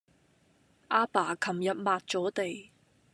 [0.87, 2.71] 阿爸琴日抹咗地